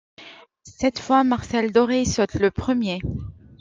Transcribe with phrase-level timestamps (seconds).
[0.79, 3.01] Cette fois, Marcel Doret saute le premier.